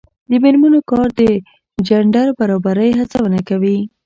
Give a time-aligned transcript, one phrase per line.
[0.29, 1.21] د میرمنو کار د
[1.87, 3.77] جنډر برابرۍ هڅونه کوي.